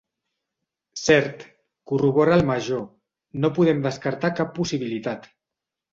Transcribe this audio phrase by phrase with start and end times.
[1.01, 1.43] Cert
[1.91, 2.87] —corrobora el Major—,
[3.45, 5.29] no podem descartar cap possibilitat.